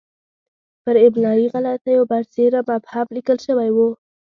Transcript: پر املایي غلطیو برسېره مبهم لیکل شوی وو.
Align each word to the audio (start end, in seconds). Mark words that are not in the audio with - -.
پر 0.83 0.95
املایي 1.05 1.45
غلطیو 1.53 2.01
برسېره 2.11 2.59
مبهم 2.69 3.07
لیکل 3.15 3.37
شوی 3.45 3.69
وو. 3.75 3.87